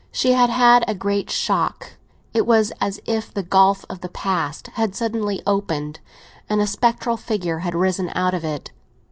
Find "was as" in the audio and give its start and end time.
2.47-2.99